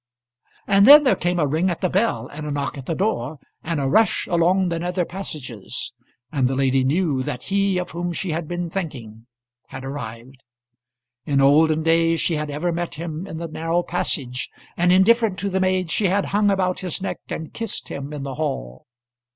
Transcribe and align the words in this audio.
And 0.65 0.87
then 0.87 1.03
there 1.03 1.15
came 1.15 1.37
a 1.37 1.45
ring 1.45 1.69
at 1.69 1.81
the 1.81 1.87
bell 1.87 2.27
and 2.33 2.47
a 2.47 2.51
knock 2.51 2.75
at 2.75 2.87
the 2.87 2.95
door, 2.95 3.37
and 3.63 3.79
a 3.79 3.85
rush 3.85 4.25
along 4.25 4.69
the 4.69 4.79
nether 4.79 5.05
passages, 5.05 5.93
and 6.31 6.47
the 6.47 6.55
lady 6.55 6.83
knew 6.83 7.21
that 7.21 7.43
he 7.43 7.77
of 7.77 7.91
whom 7.91 8.11
she 8.11 8.31
had 8.31 8.47
been 8.47 8.67
thinking 8.71 9.27
had 9.67 9.85
arrived. 9.85 10.41
In 11.27 11.39
olden 11.39 11.83
days 11.83 12.19
she 12.19 12.33
had 12.33 12.49
ever 12.49 12.71
met 12.71 12.95
him 12.95 13.27
in 13.27 13.37
the 13.37 13.47
narrow 13.47 13.83
passage, 13.83 14.49
and, 14.75 14.91
indifferent 14.91 15.37
to 15.37 15.51
the 15.51 15.59
maid, 15.59 15.91
she 15.91 16.05
had 16.07 16.25
hung 16.33 16.49
about 16.49 16.79
his 16.79 16.99
neck 16.99 17.19
and 17.29 17.53
kissed 17.53 17.89
him 17.89 18.11
in 18.11 18.23
the 18.23 18.33
hall. 18.33 18.87